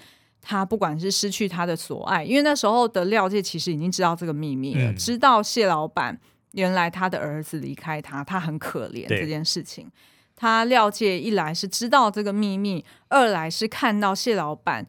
[0.49, 6.17] 他不管是失去他的所爱，因为那时候的廖介其实已经知道这个秘密了，嗯、知道谢老板
[6.53, 9.91] 原来他的儿子离开他，他很可怜这件事情。
[10.37, 14.87] 他廖介一来是知道这个秘密，二来是看到谢老板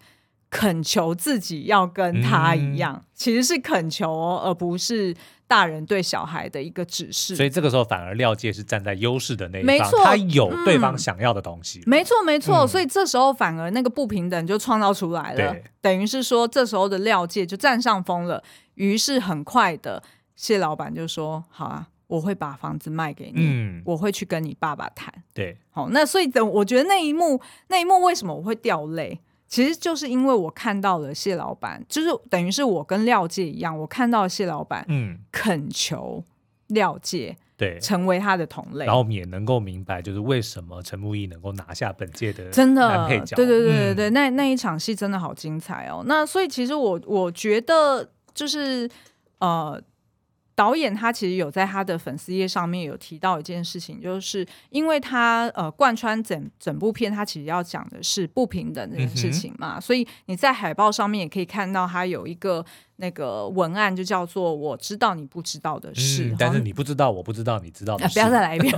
[0.50, 5.14] 恳求自己要跟他一样，嗯、其实是恳求哦，而不是
[5.48, 7.36] 大人对小孩的一个指示。
[7.36, 11.82] 所以这个时候反而廖界是站在优势的那一方，他有对方想要的东西。
[11.86, 12.60] 没错，没错。
[12.60, 18.44] 嗯、所以这时候反而那个不平等就创造出来了，对等于是说这时候的廖界就占上风了。
[18.76, 20.02] 于是很快的，
[20.36, 25.14] 谢老板就说：“好啊。”我会把房子卖给你，嗯、我会去跟你爸爸谈。
[25.34, 29.20] 对，好，那所以等我觉得那一幕，那一幕为什么我会掉泪？
[29.48, 36.24] 其实就是因为我看到了谢老板，就是等于是我跟廖介一样，我看到了谢老板，嗯，恳求
[36.68, 43.36] 廖介对成为他的同类，然后我们也能够明白，就是为什么陈木易能够拿下本届的真的男配角。
[43.36, 46.04] 对对对对对，嗯、那那一场戏真的好精彩哦。
[46.06, 48.90] 那所以其实我我觉得就是
[49.40, 49.82] 呃。
[50.58, 62.66] 导演他其实有在他的粉丝页上面有提到一件事情，就是因为他呃贯穿整整部片，他其实要讲的是不平等这件事情嘛，嗯、所以你在海报上面也可以看到他有一个。
[62.98, 68.20] 那个文案就叫做“我知道你不知道的事”，嗯、但是你不知道，我不知道你知道的事。
[68.20, 68.74] 啊、不要 再来一遍，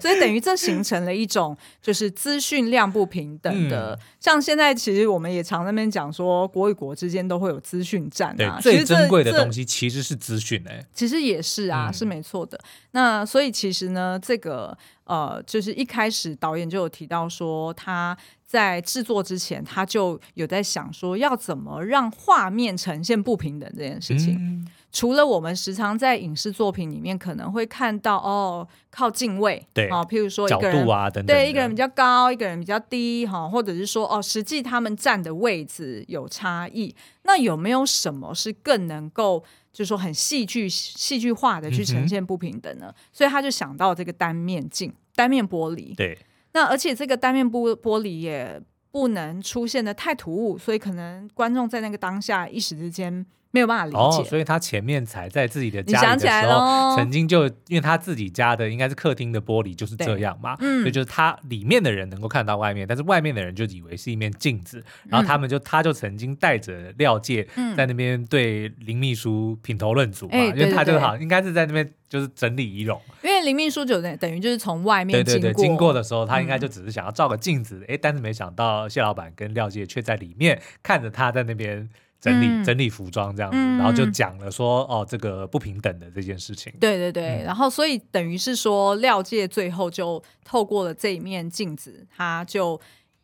[0.00, 3.94] 所以等于这形成了一种就是资讯量不平等的。
[3.94, 8.60] 嗯、像现在其实我们也常在那边讲说，国与国之间都会有资讯战啊。
[8.60, 12.60] 最珍贵的东西其实是资讯哎，其实也是啊，嗯、是没错的。
[12.90, 18.16] 那所以其实呢，这个呃，就是一开始导演就有提到说他。
[18.44, 24.36] 在制作之前，他就有在想说要怎么让画面呈现不平等这件事情。
[24.38, 36.94] 嗯、除了我们时常在影视作品里面可能会看到哦，靠近位，对，哦，譬如说一个人角度啊等等，对，一个人比较高，一个人比较低，哈，或者是说哦，实际他们站的位置有差异。
[37.22, 42.86] 那有没有什么是更能够，就是说很戏剧戏剧化的去呈现不平等呢？
[42.88, 46.18] 嗯、所以他就想到这个单面镜、单面玻璃，对。
[46.52, 53.24] 那而且这个单面玻玻璃也不能出现的太突兀，所以可能观众在那个当下一时之间。
[53.52, 75.92] 没有办法理解，哦，所以他前面才在自己的家里的时候，曾经就因为他自己家的应该是客厅的玻璃就是这样嘛，嗯，所以就是他里面的人能够看到外面，但是外面的人就以为是一面镜子，然后他们就他就曾经带着廖介在那边对林秘书品头论足嘛，因为他就好应该是在那边就是整理仪容，因为林秘书就等等于就是从外面对对对，经过。
[75.92, 81.86] 的时候，他应该就只是想要照个镜子，哎，但是没想到谢老板跟廖介却在里面看着他在那边。
[82.22, 86.72] 整理、嗯、整理服装这样子，嗯、然后就讲了说哦，这个不平等的这件事情。
[86.80, 92.80] 对对对，嗯、然后所以等于是说廖界最后就透过了这一面镜子，他就。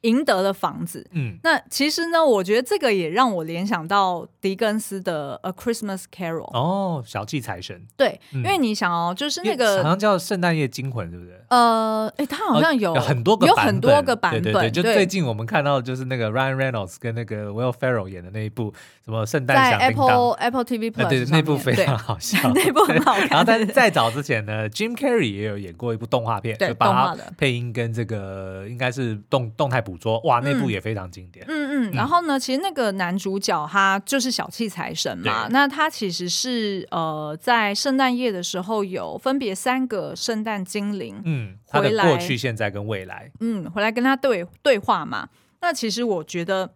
[0.08, 11.34] 赢得了房子，嗯，那其实呢，我觉得这个也让我联想到狄更斯的《A Christmas Carol》哦，小气财神，对，因为你想哦，就是那个好像叫《圣诞夜惊魂》，对不对？
[11.48, 18.72] 呃，哎，他好像有很多个有很多个版本，对对对，就最近我们看到就是那个 Ryan Reynolds 跟那个 Will Ferrell 演的那一部
[19.04, 23.28] 什么圣诞在 Apple Apple TV Plus，对，那部非常好笑， 那部很好看。
[23.28, 30.68] 然后在再早之前呢，Jim Carrey 也有演过一部动画片，就把它配音跟这个应该是动动态捕捉，哇，那部。
[30.68, 31.46] 也非常经典。
[31.48, 35.48] 嗯嗯，然后呢，其实那个男主角他就是小气财神嘛。
[35.48, 45.30] 那他其实是呃，在圣诞夜的时候有分别三个圣诞精灵，嗯，他的过去、现在跟未来，嗯，回来跟他对对话嘛。
[45.62, 46.70] 那其实我觉得，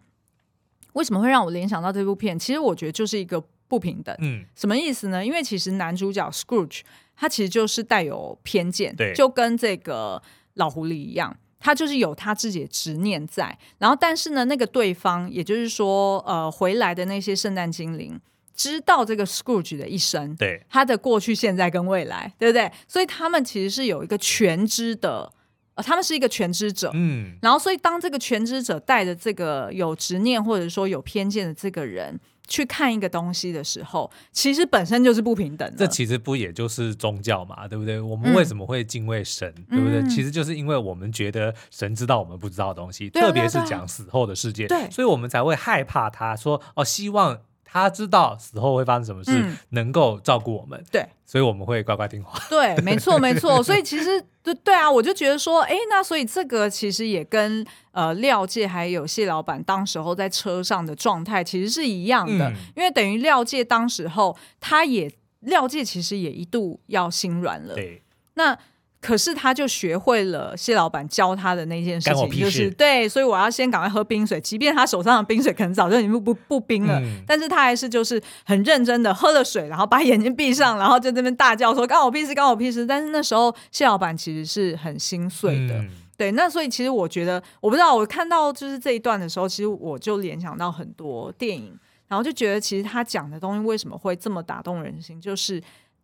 [0.95, 2.39] 为什么会让我联想到这部片？
[2.39, 4.17] 其实我觉得就是一个不平等。
[4.21, 5.23] 嗯，什么意思呢？
[5.23, 6.81] 因为其实男主角 Scrooge
[7.15, 10.23] 他其实就是带有偏见，对，就跟这个
[10.55, 11.37] 老狐狸一样。
[11.65, 18.21] 他就是有他自己的执念在，然后但是呢，那个对方，也就是说，呃，回来的那些圣诞精灵，
[18.57, 22.71] 知道这个 Scrooge 的一生，对，他的过去、现在跟未来，对不对？
[22.89, 25.33] 所以他们其实是有一个全知的，
[25.77, 32.19] 呃，他们是一个全知者，嗯，然后所以当这个全知者带着这个有执念或者说有偏见的这个人。
[32.49, 35.77] 去看一个东西的时候，其实本身就是不平等的。
[35.77, 38.01] 这其实不也就是宗教嘛，对不对？
[38.01, 40.01] 我们为什么会敬畏神，嗯、对不对？
[40.01, 47.41] 嗯、其实就是因为我们觉得神知道我们不知道的东西，特别是讲死后的世界，对，所以我们才会害怕他说哦，希望。
[47.73, 50.85] 他知道死后会发生什么事，嗯、能够照顾我们。
[50.93, 52.39] 对，所以我们会乖乖听话。
[52.51, 53.61] 对，没错，没错。
[53.65, 65.11] 所以其实对对啊，我就觉得说，哎，那所以这个其实也跟呃廖介还有谢老板当时候在车上的状态其实是一样的，嗯、因为等于廖介当时候他也
[65.41, 67.75] 廖介其实也一度要心软了。
[67.75, 68.03] 对，
[68.35, 68.59] 那。
[69.03, 86.31] 可是他就学会了谢老板教他的那件事情，就是对，所以我要先赶快喝冰水，即便他手上的冰水可能早就已经不不不冰了，嗯、但是他还是就是很认真的喝了水，然后把眼睛闭上，然后就在那边大叫说：“关我屁事，关我屁事！”但是那时候谢老板其实是很心碎的，嗯、对。
[86.31, 91.77] 那所以其实我觉得，我不知道我看到就是这一段的时候，其实我就联想到很多电影，
[92.07, 95.61] 然后就觉得其实他讲的东西为什么会这么打动人心，就是。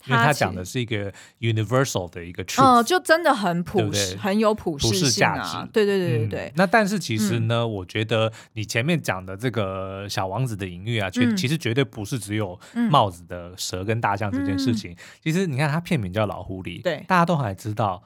[0.07, 5.71] 因为他讲的是一个 universal 的一个 truth，嗯，就真的很普世，很有普世性啊，价值。
[5.73, 6.53] 对对对对对、嗯。
[6.57, 12.59] 那但是其实呢，嗯、我觉得你前面讲的这个小王子的隐喻啊，其、嗯、其实绝对不是只有
[12.91, 14.93] 帽子的蛇跟大象这件事情。
[14.93, 18.03] 嗯、其实你看，他片名叫老狐狸，对，大家都还知道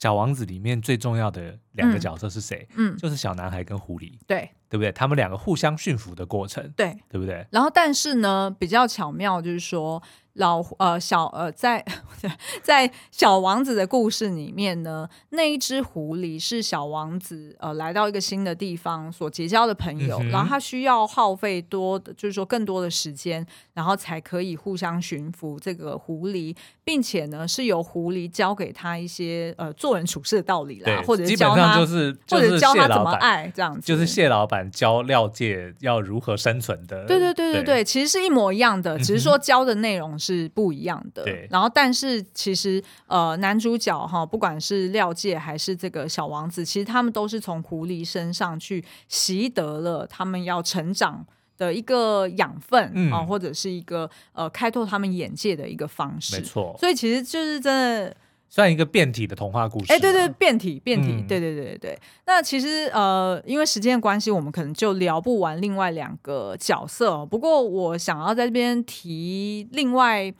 [0.00, 2.66] 小王子里面最重要的两个角色是谁？
[2.76, 4.90] 嗯，就是小男孩跟狐狸，对，对不对？
[4.90, 7.46] 他们两个互相驯服的过程，对，对不对？
[7.50, 10.02] 然后，但是呢，比较巧妙就是说。
[10.36, 11.84] 老呃小呃在
[12.62, 34.06] 在小王子的故事里面呢，那一只狐狸是小王子呃来到一个新的地方所结交的朋友，嗯、然后他需要耗费多的，就是说更多的时间，然后才可以互相驯服这个狐狸，并且呢是由狐狸教给他一些呃做人处事的道理啦，或者是教他就是、或者教他怎么爱这样子，就是。
[34.06, 40.25] 谢老板教廖界要如何生存的，对对对对对，对其实是一模一样的，只是说教的内容是。
[40.26, 41.46] 是不一样的，对。
[41.50, 51.24] 然后，但是其实，呃，男主角哈，不管是廖介还是这个小王子，其实他们都是从狐狸身上去习得了他们要成长
[51.56, 56.36] 的一个养分啊、或者是一个呃开拓他们眼界的一个方式。
[56.36, 56.76] 没错。
[56.80, 58.16] 所以其实就是真的。
[58.48, 59.92] 算一个变体的童话故事。
[59.92, 61.98] 哎，对对，变体，变体，嗯、对对对对。
[62.26, 67.24] 那其实呃，因为时间的关系，我们可能就聊不完另外两个角色。
[67.26, 70.32] 不过我想要在这边提另外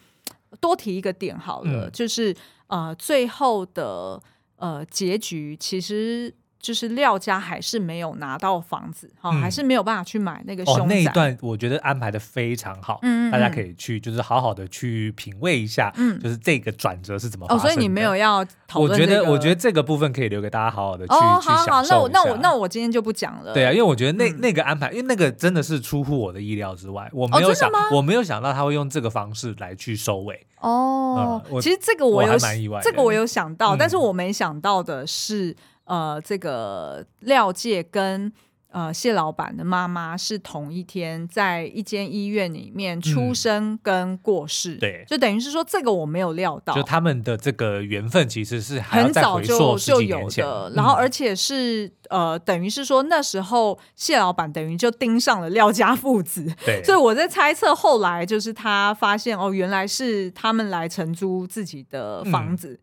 [0.61, 2.34] 多提一个点好了，嗯、就是
[2.68, 4.22] 呃，最后的
[4.57, 6.34] 呃结局其实。
[6.66, 10.96] 就是廖家还是没有拿到房子哈，还是没有办法去买那个凶宅。
[10.96, 17.62] 那一段我觉得安排的非常好，嗯，大家可以去就是好好的去品味一下，嗯，就是这个转折是怎么发生的。
[17.62, 18.90] 哦，所以你没有要讨论。
[18.90, 22.08] 我觉得我觉得这个部分可以留给大家好好的去去享受。
[22.08, 23.54] 那我那我那我今天就不讲了。
[23.54, 30.44] 对啊，因为我觉得那那个安排，因为那个真的是出乎我的意料之外，我没有想我没有想到他会用这个方式来去收尾。
[30.58, 35.54] 哦，其实这个我有蛮意外，这个我有想到，但是我没想到的是。
[35.87, 38.32] 呃，这个廖介跟
[38.70, 62.72] 呃谢老板的妈妈是同一天在一间医院里面出生跟过世，嗯、对，就等于是说这个我没有料到，就他们的这个缘分其实是很早就就有的，然后而且是、嗯、呃等于是说那时候谢老板等于就盯上了廖家父子，对，所以我在猜测后来就是他发现哦原来是他们来承租自己的房子。
[62.72, 62.78] 嗯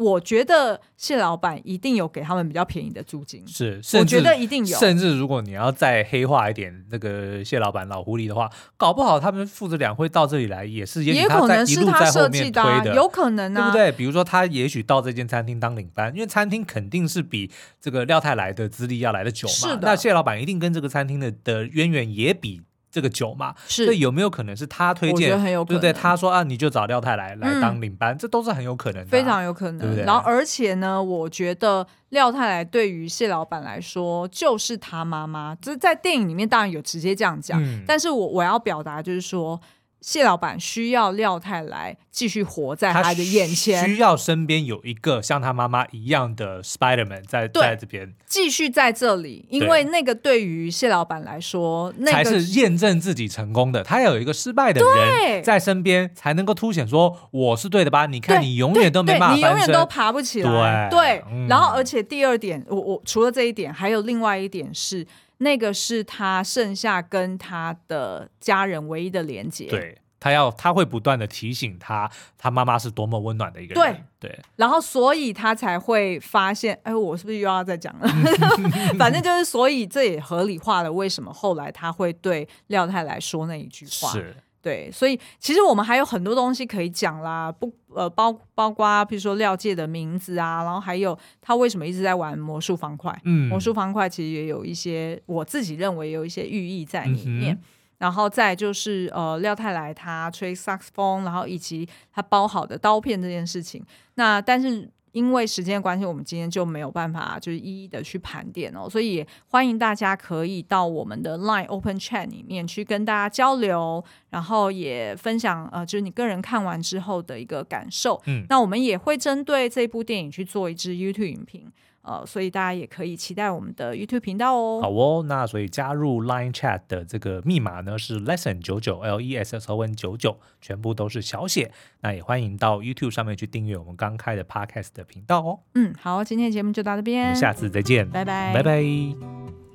[0.00, 4.78] 我觉得谢老板一定有给他们比较便宜的租金，是，我觉得一定有。
[4.78, 13.92] 甚至如果你要再黑化一点，那个谢老板老狐狸的话，搞不好他们父子俩会到这里来，也是也可能是他设计的，有可能啊，对不对？
[13.92, 19.52] 比如说他也许到这间餐厅当领班，因为餐厅肯定是比这个廖太来的资历要来的久嘛。
[19.52, 19.80] 是的。
[19.82, 22.62] 那谢老板一定跟这个餐厅的的渊源也比。
[22.90, 25.14] 这个酒嘛，是所以有没有可能是他推荐？
[25.14, 25.80] 我觉得很有可能。
[25.80, 26.02] 对不对？
[26.02, 29.78] 他说啊，你就找廖太来来当领班，嗯、这都是很有可能的、啊，非常有可能。
[29.78, 30.04] 对不对？
[30.04, 39.60] 然后而且呢，我觉得廖太来对于谢老板来说就是他妈妈，就是在电影里面当然有直接这样讲，嗯、但是我我要表达就是说。
[40.00, 53.82] 谢老板需要廖太来继续活在他的眼前，需要身边有一个像他妈妈一样的 Spider-Man 在对在这边继续在这里，因为那个对于谢老板来说，那个才是验证自己成功的。
[53.82, 58.06] 他要有一个失败的人在身边，才能够凸显说我是对的吧？
[58.06, 60.88] 你看你永远都没办法，你永远都爬不起来。
[60.90, 65.06] 对，对嗯、然后而且第二点，我我除了这一点，还有另外一点是。
[65.42, 78.08] 那个是他剩下跟他的家人唯一的连接，对，他要他会不断的提醒他，他妈妈是多么温暖的一个人，对，对，然后所以他才会发现，哎，我是不是又要再讲了？
[78.98, 84.12] 反正就是，所以这也合理化了为什么后来他会对廖太来说那一句话。
[84.12, 84.36] 是。
[84.62, 97.54] 对，所以其实我们还有很多东西可以讲啦，不呃包包括比如说廖界的名字啊，然后还有他为什么一直在玩魔术方块，嗯，魔术方块其实也有一些我自己认为有一些寓意在里面。
[97.54, 97.62] 嗯、
[97.98, 103.84] 然后再就是呃廖太来他吹萨克斯风，然后以及他包好的刀片这件事情。
[104.14, 104.90] 那但是。
[105.12, 118.20] 因为时间的关系，我们今天就没有办法就是一一的去盘点哦，所以也欢迎大家可以到我们的 Line Open Chat 里面去跟大家交流，然后也分享呃，就是你个人看完之后的一个感受。
[118.26, 121.70] 嗯，那我们也会针对这部电影去做一支 YouTube 影评。
[122.02, 124.80] 呃，所以大家也可以期待我们的 YouTube 频道哦。
[124.82, 131.70] 好哦，那所以加入 Line Chat 的这个密码呢是 Lesson 九九 L E S S O N 九九，全部都是小写。
[132.00, 135.60] 那也欢迎到 YouTube 上面去订阅我们刚开的 Podcast 的频道哦。
[135.74, 139.69] 嗯，好，今天的节目就到这边，我们下次再见，拜拜，拜拜。